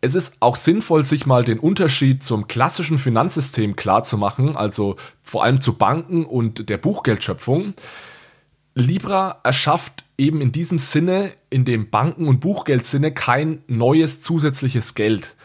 Es 0.00 0.14
ist 0.14 0.36
auch 0.40 0.56
sinnvoll, 0.56 1.04
sich 1.04 1.26
mal 1.26 1.44
den 1.44 1.58
Unterschied 1.58 2.22
zum 2.22 2.46
klassischen 2.46 2.98
Finanzsystem 2.98 3.76
klarzumachen, 3.76 4.56
also 4.56 4.96
vor 5.22 5.44
allem 5.44 5.60
zu 5.60 5.74
Banken 5.74 6.24
und 6.24 6.70
der 6.70 6.78
Buchgeldschöpfung. 6.78 7.74
Libra 8.74 9.40
erschafft 9.42 10.04
eben 10.16 10.40
in 10.40 10.52
diesem 10.52 10.78
Sinne, 10.78 11.32
in 11.50 11.66
dem 11.66 11.90
Banken- 11.90 12.28
und 12.28 12.40
Buchgeldsinne, 12.40 13.12
kein 13.12 13.62
neues 13.66 14.22
zusätzliches 14.22 14.94
Geld. 14.94 15.36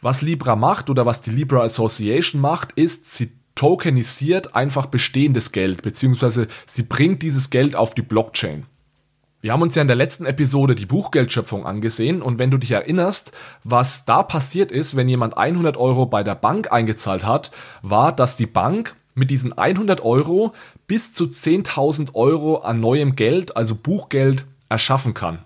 Was 0.00 0.22
Libra 0.22 0.54
macht 0.54 0.88
oder 0.88 1.06
was 1.06 1.22
die 1.22 1.30
Libra 1.30 1.62
Association 1.62 2.40
macht, 2.40 2.72
ist, 2.72 3.12
sie 3.12 3.32
tokenisiert 3.56 4.54
einfach 4.54 4.86
bestehendes 4.86 5.50
Geld, 5.50 5.82
beziehungsweise 5.82 6.46
sie 6.68 6.84
bringt 6.84 7.22
dieses 7.22 7.50
Geld 7.50 7.74
auf 7.74 7.94
die 7.94 8.02
Blockchain. 8.02 8.66
Wir 9.40 9.52
haben 9.52 9.62
uns 9.62 9.74
ja 9.74 9.82
in 9.82 9.88
der 9.88 9.96
letzten 9.96 10.26
Episode 10.26 10.74
die 10.74 10.86
Buchgeldschöpfung 10.86 11.66
angesehen 11.66 12.22
und 12.22 12.38
wenn 12.38 12.50
du 12.50 12.58
dich 12.58 12.70
erinnerst, 12.70 13.32
was 13.64 14.04
da 14.04 14.22
passiert 14.22 14.72
ist, 14.72 14.96
wenn 14.96 15.08
jemand 15.08 15.36
100 15.36 15.76
Euro 15.76 16.06
bei 16.06 16.22
der 16.22 16.34
Bank 16.34 16.72
eingezahlt 16.72 17.24
hat, 17.24 17.50
war, 17.82 18.14
dass 18.14 18.36
die 18.36 18.46
Bank 18.46 18.96
mit 19.14 19.30
diesen 19.30 19.56
100 19.56 20.02
Euro 20.04 20.52
bis 20.86 21.12
zu 21.12 21.24
10.000 21.24 22.14
Euro 22.14 22.58
an 22.58 22.80
neuem 22.80 23.16
Geld, 23.16 23.56
also 23.56 23.74
Buchgeld, 23.74 24.44
erschaffen 24.68 25.14
kann. 25.14 25.45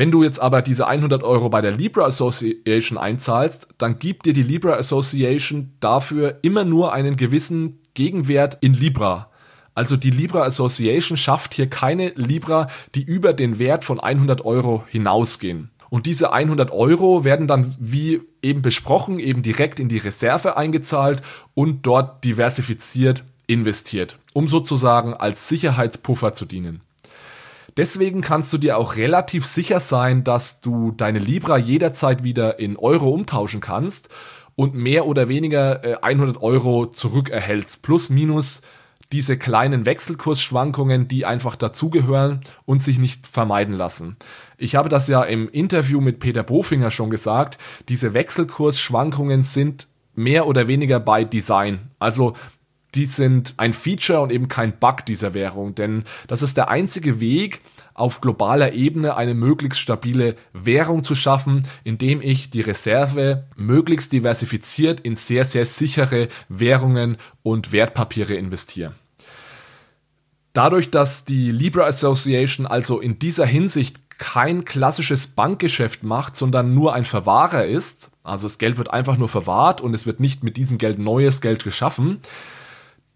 Wenn 0.00 0.10
du 0.10 0.22
jetzt 0.22 0.40
aber 0.40 0.62
diese 0.62 0.86
100 0.86 1.22
Euro 1.22 1.50
bei 1.50 1.60
der 1.60 1.72
Libra 1.72 2.06
Association 2.06 2.96
einzahlst, 2.96 3.68
dann 3.76 3.98
gibt 3.98 4.24
dir 4.24 4.32
die 4.32 4.42
Libra 4.42 4.76
Association 4.76 5.72
dafür 5.80 6.38
immer 6.40 6.64
nur 6.64 6.94
einen 6.94 7.16
gewissen 7.16 7.80
Gegenwert 7.92 8.56
in 8.62 8.72
Libra. 8.72 9.28
Also 9.74 9.98
die 9.98 10.08
Libra 10.08 10.44
Association 10.44 11.18
schafft 11.18 11.52
hier 11.52 11.68
keine 11.68 12.14
Libra, 12.14 12.68
die 12.94 13.02
über 13.02 13.34
den 13.34 13.58
Wert 13.58 13.84
von 13.84 14.00
100 14.00 14.42
Euro 14.42 14.84
hinausgehen. 14.88 15.68
Und 15.90 16.06
diese 16.06 16.32
100 16.32 16.70
Euro 16.70 17.22
werden 17.24 17.46
dann, 17.46 17.74
wie 17.78 18.22
eben 18.40 18.62
besprochen, 18.62 19.18
eben 19.18 19.42
direkt 19.42 19.78
in 19.80 19.90
die 19.90 19.98
Reserve 19.98 20.56
eingezahlt 20.56 21.20
und 21.52 21.84
dort 21.84 22.24
diversifiziert 22.24 23.22
investiert, 23.46 24.16
um 24.32 24.48
sozusagen 24.48 25.12
als 25.12 25.46
Sicherheitspuffer 25.46 26.32
zu 26.32 26.46
dienen. 26.46 26.80
Deswegen 27.76 28.20
kannst 28.20 28.52
du 28.52 28.58
dir 28.58 28.76
auch 28.76 28.96
relativ 28.96 29.46
sicher 29.46 29.80
sein, 29.80 30.24
dass 30.24 30.60
du 30.60 30.92
deine 30.92 31.18
Libra 31.18 31.56
jederzeit 31.56 32.22
wieder 32.22 32.58
in 32.58 32.76
Euro 32.76 33.10
umtauschen 33.10 33.60
kannst 33.60 34.08
und 34.56 34.74
mehr 34.74 35.06
oder 35.06 35.28
weniger 35.28 36.02
100 36.02 36.36
äh, 36.36 36.40
Euro 36.40 36.86
zurückerhältst. 36.86 37.82
Plus, 37.82 38.10
minus 38.10 38.62
diese 39.12 39.36
kleinen 39.36 39.86
Wechselkursschwankungen, 39.86 41.08
die 41.08 41.26
einfach 41.26 41.56
dazugehören 41.56 42.42
und 42.64 42.82
sich 42.82 42.98
nicht 42.98 43.26
vermeiden 43.26 43.74
lassen. 43.74 44.16
Ich 44.56 44.76
habe 44.76 44.88
das 44.88 45.08
ja 45.08 45.22
im 45.22 45.48
Interview 45.48 46.00
mit 46.00 46.20
Peter 46.20 46.42
Bofinger 46.44 46.90
schon 46.90 47.10
gesagt, 47.10 47.58
diese 47.88 48.14
Wechselkursschwankungen 48.14 49.42
sind 49.42 49.88
mehr 50.14 50.46
oder 50.46 50.68
weniger 50.68 51.00
bei 51.00 51.24
Design. 51.24 51.90
Also 51.98 52.34
die 52.94 53.06
sind 53.06 53.54
ein 53.56 53.72
Feature 53.72 54.20
und 54.20 54.32
eben 54.32 54.48
kein 54.48 54.78
Bug 54.78 55.04
dieser 55.06 55.34
Währung, 55.34 55.74
denn 55.74 56.04
das 56.26 56.42
ist 56.42 56.56
der 56.56 56.68
einzige 56.68 57.20
Weg, 57.20 57.60
auf 57.94 58.20
globaler 58.20 58.72
Ebene 58.72 59.16
eine 59.16 59.34
möglichst 59.34 59.80
stabile 59.80 60.36
Währung 60.52 61.02
zu 61.02 61.14
schaffen, 61.14 61.66
indem 61.84 62.22
ich 62.22 62.50
die 62.50 62.62
Reserve 62.62 63.44
möglichst 63.56 64.12
diversifiziert 64.12 65.00
in 65.00 65.16
sehr, 65.16 65.44
sehr 65.44 65.66
sichere 65.66 66.28
Währungen 66.48 67.18
und 67.42 67.72
Wertpapiere 67.72 68.34
investiere. 68.34 68.94
Dadurch, 70.52 70.90
dass 70.90 71.24
die 71.24 71.52
Libra 71.52 71.84
Association 71.84 72.66
also 72.66 73.00
in 73.00 73.18
dieser 73.18 73.46
Hinsicht 73.46 74.00
kein 74.18 74.64
klassisches 74.64 75.28
Bankgeschäft 75.28 76.02
macht, 76.02 76.36
sondern 76.36 76.74
nur 76.74 76.92
ein 76.92 77.04
Verwahrer 77.04 77.64
ist, 77.64 78.10
also 78.22 78.46
das 78.46 78.58
Geld 78.58 78.76
wird 78.76 78.90
einfach 78.90 79.16
nur 79.16 79.28
verwahrt 79.28 79.80
und 79.80 79.94
es 79.94 80.06
wird 80.06 80.20
nicht 80.20 80.44
mit 80.44 80.56
diesem 80.56 80.76
Geld 80.76 80.98
neues 80.98 81.40
Geld 81.40 81.64
geschaffen, 81.64 82.20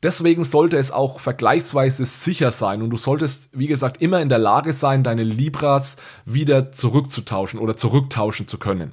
Deswegen 0.04 0.44
sollte 0.44 0.76
es 0.76 0.90
auch 0.90 1.18
vergleichsweise 1.18 2.04
sicher 2.04 2.50
sein 2.50 2.82
und 2.82 2.90
du 2.90 2.98
solltest, 2.98 3.48
wie 3.52 3.68
gesagt, 3.68 4.02
immer 4.02 4.20
in 4.20 4.28
der 4.28 4.38
Lage 4.38 4.74
sein, 4.74 5.02
deine 5.02 5.24
Libras 5.24 5.96
wieder 6.26 6.72
zurückzutauschen 6.72 7.58
oder 7.58 7.78
zurücktauschen 7.78 8.46
zu 8.46 8.58
können. 8.58 8.92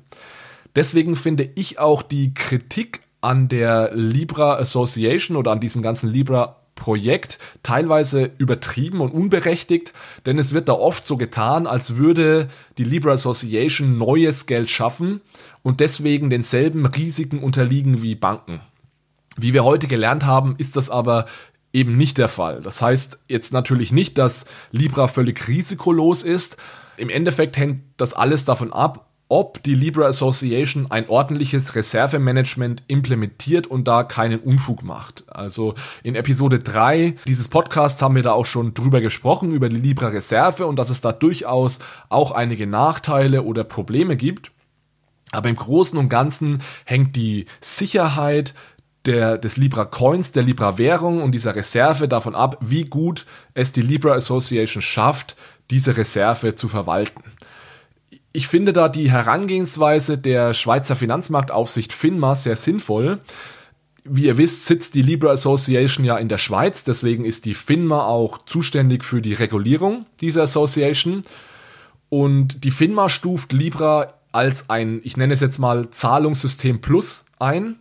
Deswegen 0.73 1.17
finde 1.17 1.49
ich 1.55 1.79
auch 1.79 2.01
die 2.01 2.33
Kritik 2.33 3.01
an 3.19 3.49
der 3.49 3.91
Libra 3.93 4.55
Association 4.55 5.35
oder 5.35 5.51
an 5.51 5.59
diesem 5.59 5.81
ganzen 5.81 6.09
Libra 6.09 6.61
Projekt 6.75 7.39
teilweise 7.61 8.31
übertrieben 8.37 9.01
und 9.01 9.11
unberechtigt, 9.11 9.91
denn 10.25 10.39
es 10.39 10.53
wird 10.53 10.69
da 10.69 10.73
oft 10.73 11.05
so 11.05 11.17
getan, 11.17 11.67
als 11.67 11.97
würde 11.97 12.49
die 12.77 12.85
Libra 12.85 13.11
Association 13.11 13.97
neues 13.97 14.45
Geld 14.45 14.69
schaffen 14.69 15.19
und 15.61 15.81
deswegen 15.81 16.29
denselben 16.29 16.85
Risiken 16.85 17.39
unterliegen 17.39 18.01
wie 18.01 18.15
Banken. 18.15 18.61
Wie 19.37 19.53
wir 19.53 19.63
heute 19.63 19.87
gelernt 19.87 20.25
haben, 20.25 20.55
ist 20.57 20.75
das 20.75 20.89
aber 20.89 21.25
eben 21.73 21.97
nicht 21.97 22.17
der 22.17 22.27
Fall. 22.27 22.61
Das 22.61 22.81
heißt 22.81 23.19
jetzt 23.27 23.53
natürlich 23.53 23.91
nicht, 23.91 24.17
dass 24.17 24.45
Libra 24.71 25.07
völlig 25.07 25.47
risikolos 25.47 26.23
ist. 26.23 26.57
Im 26.97 27.09
Endeffekt 27.09 27.57
hängt 27.57 27.81
das 27.97 28.13
alles 28.13 28.45
davon 28.45 28.73
ab, 28.73 29.07
ob 29.31 29.63
die 29.63 29.75
Libra 29.75 30.07
Association 30.07 30.87
ein 30.91 31.07
ordentliches 31.07 31.73
Reservemanagement 31.73 32.83
implementiert 32.89 33.65
und 33.65 33.87
da 33.87 34.03
keinen 34.03 34.41
Unfug 34.41 34.83
macht. 34.83 35.23
Also 35.29 35.75
in 36.03 36.15
Episode 36.15 36.59
3 36.59 37.15
dieses 37.25 37.47
Podcasts 37.47 38.01
haben 38.01 38.15
wir 38.15 38.23
da 38.23 38.33
auch 38.33 38.45
schon 38.45 38.73
drüber 38.73 38.99
gesprochen, 38.99 39.51
über 39.51 39.69
die 39.69 39.77
Libra 39.77 40.09
Reserve 40.09 40.67
und 40.67 40.77
dass 40.77 40.89
es 40.89 40.99
da 40.99 41.13
durchaus 41.13 41.79
auch 42.09 42.31
einige 42.31 42.67
Nachteile 42.67 43.43
oder 43.43 43.63
Probleme 43.63 44.17
gibt. 44.17 44.51
Aber 45.31 45.47
im 45.47 45.55
Großen 45.55 45.97
und 45.97 46.09
Ganzen 46.09 46.61
hängt 46.83 47.15
die 47.15 47.45
Sicherheit 47.61 48.53
der, 49.05 49.37
des 49.37 49.57
Libra 49.57 49.85
Coins, 49.85 50.31
der 50.31 50.43
Libra 50.43 50.77
Währung 50.77 51.21
und 51.23 51.31
dieser 51.31 51.55
Reserve 51.55 52.07
davon 52.07 52.35
ab, 52.35 52.57
wie 52.61 52.85
gut 52.85 53.25
es 53.53 53.71
die 53.71 53.81
Libra 53.81 54.13
Association 54.13 54.81
schafft, 54.81 55.35
diese 55.69 55.97
Reserve 55.97 56.55
zu 56.55 56.67
verwalten. 56.67 57.23
Ich 58.33 58.47
finde 58.47 58.73
da 58.73 58.87
die 58.87 59.11
Herangehensweise 59.11 60.17
der 60.17 60.53
Schweizer 60.53 60.95
Finanzmarktaufsicht 60.95 61.91
FINMA 61.91 62.35
sehr 62.35 62.55
sinnvoll. 62.55 63.19
Wie 64.03 64.25
ihr 64.25 64.37
wisst, 64.37 64.65
sitzt 64.65 64.95
die 64.95 65.01
Libra 65.01 65.31
Association 65.31 66.05
ja 66.05 66.17
in 66.17 66.29
der 66.29 66.37
Schweiz, 66.37 66.83
deswegen 66.83 67.25
ist 67.25 67.45
die 67.45 67.53
FINMA 67.53 68.05
auch 68.05 68.45
zuständig 68.45 69.03
für 69.03 69.21
die 69.21 69.33
Regulierung 69.33 70.05
dieser 70.21 70.43
Association. 70.43 71.23
Und 72.09 72.63
die 72.63 72.71
FINMA 72.71 73.09
stuft 73.09 73.53
Libra 73.53 74.13
als 74.31 74.69
ein, 74.69 75.01
ich 75.03 75.17
nenne 75.17 75.33
es 75.33 75.41
jetzt 75.41 75.59
mal 75.59 75.91
Zahlungssystem 75.91 76.81
Plus 76.81 77.25
ein. 77.37 77.79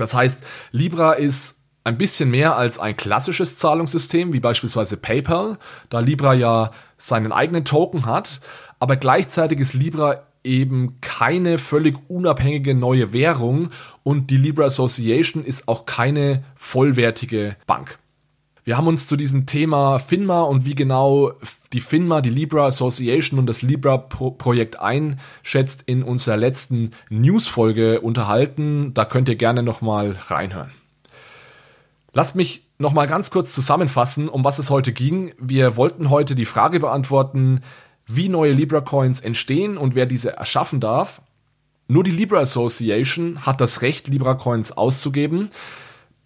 Das 0.00 0.14
heißt, 0.14 0.42
Libra 0.72 1.12
ist 1.12 1.56
ein 1.84 1.98
bisschen 1.98 2.30
mehr 2.30 2.56
als 2.56 2.78
ein 2.78 2.96
klassisches 2.96 3.58
Zahlungssystem, 3.58 4.32
wie 4.32 4.40
beispielsweise 4.40 4.96
PayPal, 4.96 5.58
da 5.88 6.00
Libra 6.00 6.34
ja 6.34 6.70
seinen 6.98 7.32
eigenen 7.32 7.64
Token 7.64 8.06
hat, 8.06 8.40
aber 8.78 8.96
gleichzeitig 8.96 9.60
ist 9.60 9.74
Libra 9.74 10.22
eben 10.44 11.00
keine 11.00 11.58
völlig 11.58 11.98
unabhängige 12.08 12.74
neue 12.74 13.12
Währung 13.12 13.70
und 14.02 14.30
die 14.30 14.36
Libra 14.36 14.64
Association 14.64 15.44
ist 15.44 15.68
auch 15.68 15.86
keine 15.86 16.44
vollwertige 16.56 17.56
Bank. 17.66 17.98
Wir 18.64 18.76
haben 18.76 18.86
uns 18.86 19.06
zu 19.06 19.16
diesem 19.16 19.46
Thema 19.46 19.98
FINMA 19.98 20.42
und 20.42 20.66
wie 20.66 20.74
genau 20.74 21.32
die 21.72 21.80
FINMA, 21.80 22.20
die 22.20 22.30
Libra 22.30 22.66
Association 22.66 23.38
und 23.38 23.46
das 23.46 23.62
Libra-Projekt 23.62 24.78
einschätzt, 24.80 25.82
in 25.86 26.02
unserer 26.02 26.36
letzten 26.36 26.90
News-Folge 27.08 28.00
unterhalten. 28.00 28.92
Da 28.92 29.04
könnt 29.04 29.28
ihr 29.28 29.36
gerne 29.36 29.62
nochmal 29.62 30.18
reinhören. 30.26 30.70
Lasst 32.12 32.36
mich 32.36 32.64
nochmal 32.78 33.06
ganz 33.06 33.30
kurz 33.30 33.52
zusammenfassen, 33.52 34.28
um 34.28 34.44
was 34.44 34.58
es 34.58 34.68
heute 34.68 34.92
ging. 34.92 35.32
Wir 35.38 35.76
wollten 35.76 36.10
heute 36.10 36.34
die 36.34 36.44
Frage 36.44 36.80
beantworten, 36.80 37.62
wie 38.06 38.28
neue 38.28 38.52
Libra-Coins 38.52 39.20
entstehen 39.20 39.78
und 39.78 39.94
wer 39.94 40.06
diese 40.06 40.36
erschaffen 40.36 40.80
darf. 40.80 41.22
Nur 41.88 42.04
die 42.04 42.10
Libra 42.10 42.40
Association 42.40 43.46
hat 43.46 43.60
das 43.60 43.82
Recht, 43.82 44.08
Libra-Coins 44.08 44.72
auszugeben. 44.72 45.50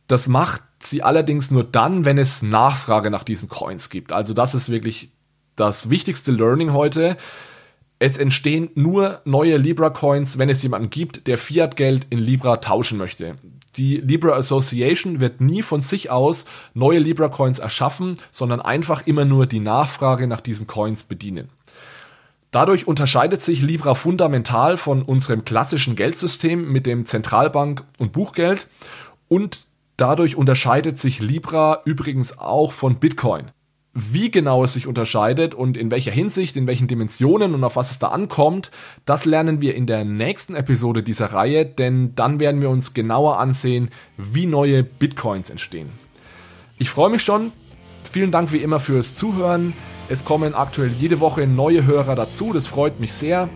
Das 0.09 0.29
macht 0.29 0.63
sie 0.87 1.03
allerdings 1.03 1.51
nur 1.51 1.65
dann, 1.65 2.05
wenn 2.05 2.19
es 2.19 2.43
Nachfrage 2.43 3.11
nach 3.11 3.25
diesen 3.25 3.49
Coins 3.49 3.91
gibt. 3.91 4.13
Also 4.13 4.35
das 4.35 4.55
ist 4.55 4.69
wirklich 4.69 5.11
das 5.57 5.91
wichtigste 5.91 6.33
Learning 6.33 6.73
heute. 6.73 7.17
Es 7.99 8.19
entstehen 8.19 8.71
nur 8.75 9.21
neue 9.25 9.57
Libra-Coins, 9.57 10.39
wenn 10.39 10.49
es 10.49 10.63
jemanden 10.63 10.91
gibt, 10.91 11.27
der 11.27 11.39
Fiat-Geld 11.39 12.09
in 12.11 12.19
Libra 12.19 12.59
tauschen 12.59 12.99
möchte. 12.99 13.37
Die 13.77 13.97
Libra 13.97 14.33
Association 14.33 15.21
wird 15.21 15.41
nie 15.41 15.63
von 15.63 15.81
sich 15.81 16.11
aus 16.11 16.45
neue 16.75 16.99
Libra-Coins 16.99 17.59
erschaffen, 17.59 18.19
sondern 18.31 18.61
einfach 18.61 19.07
immer 19.07 19.25
nur 19.25 19.47
die 19.47 19.61
Nachfrage 19.61 20.27
nach 20.27 20.41
diesen 20.41 20.67
Coins 20.67 21.05
bedienen. 21.05 21.49
Dadurch 22.51 22.87
unterscheidet 22.87 23.43
sich 23.43 23.63
Libra 23.63 23.95
fundamental 23.97 24.77
von 24.77 25.03
unserem 25.03 25.45
klassischen 25.45 25.97
Geldsystem 25.97 26.71
mit 26.71 26.87
dem 26.87 27.05
Zentralbank- 27.05 27.83
und 27.99 28.13
Buchgeld 28.13 28.69
und 29.27 29.67
Dadurch 29.97 30.37
unterscheidet 30.37 30.99
sich 30.99 31.21
Libra 31.21 31.83
übrigens 31.85 32.39
auch 32.39 32.73
von 32.73 32.97
Bitcoin. 32.97 33.53
Wie 33.93 34.29
genau 34.29 34.65
es 34.65 34.73
sich 34.73 34.89
unterscheidet 34.89 35.55
und 35.55 35.77
in 35.77 35.93
welcher 35.93 36.11
Hinsicht, 36.11 36.57
in 36.57 36.67
welchen 36.67 36.89
Dimensionen 36.89 37.55
und 37.55 37.63
auf 37.63 37.77
was 37.77 37.93
es 37.93 38.01
da 38.01 38.09
ankommt, 38.09 38.73
das 39.05 39.25
lernen 39.25 39.61
wir 39.61 39.77
in 39.77 39.87
der 39.87 40.05
nächsten 40.05 40.57
Episode 40.57 41.05
dieser 41.05 41.27
Reihe, 41.27 41.65
denn 41.65 42.13
dann 42.17 42.41
werden 42.41 42.61
wir 42.61 42.71
uns 42.71 42.93
genauer 42.93 43.39
ansehen, 43.39 43.91
wie 44.17 44.47
neue 44.47 44.83
Bitcoins 44.83 45.49
entstehen. 45.49 45.91
Ich 46.77 46.91
freue 46.91 47.11
mich 47.11 47.23
schon. 47.23 47.53
Vielen 48.11 48.33
Dank 48.33 48.51
wie 48.51 48.59
immer 48.59 48.81
fürs 48.81 49.15
Zuhören. 49.15 49.75
Es 50.09 50.25
kommen 50.25 50.55
aktuell 50.55 50.91
jede 50.91 51.21
Woche 51.21 51.47
neue 51.47 51.87
Hörer 51.87 52.17
dazu, 52.17 52.53
das 52.53 52.67
freut 52.67 52.99
mich 52.99 53.13
sehr. 53.13 53.49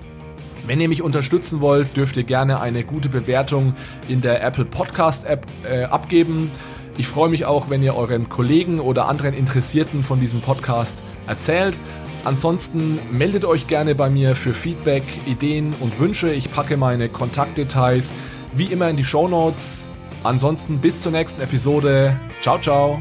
Wenn 0.68 0.82
ihr 0.82 0.88
mich 0.90 1.00
unterstützen 1.00 1.62
wollt, 1.62 1.96
dürft 1.96 2.18
ihr 2.18 2.24
gerne 2.24 2.60
eine 2.60 2.84
gute 2.84 3.08
Bewertung 3.08 3.74
in 4.06 4.20
der 4.20 4.44
Apple 4.44 4.66
Podcast 4.66 5.24
App 5.24 5.46
äh, 5.64 5.84
abgeben. 5.84 6.50
Ich 6.98 7.08
freue 7.08 7.30
mich 7.30 7.46
auch, 7.46 7.70
wenn 7.70 7.82
ihr 7.82 7.96
euren 7.96 8.28
Kollegen 8.28 8.78
oder 8.78 9.08
anderen 9.08 9.32
Interessierten 9.32 10.04
von 10.04 10.20
diesem 10.20 10.42
Podcast 10.42 10.94
erzählt. 11.26 11.74
Ansonsten 12.24 12.98
meldet 13.10 13.46
euch 13.46 13.66
gerne 13.66 13.94
bei 13.94 14.10
mir 14.10 14.36
für 14.36 14.52
Feedback, 14.52 15.04
Ideen 15.24 15.72
und 15.80 15.98
Wünsche. 15.98 16.30
Ich 16.30 16.52
packe 16.52 16.76
meine 16.76 17.08
Kontaktdetails 17.08 18.10
wie 18.52 18.66
immer 18.66 18.90
in 18.90 18.98
die 18.98 19.04
Show 19.04 19.26
Notes. 19.26 19.88
Ansonsten 20.22 20.80
bis 20.80 21.00
zur 21.00 21.12
nächsten 21.12 21.40
Episode. 21.40 22.20
Ciao, 22.42 22.60
ciao. 22.60 23.00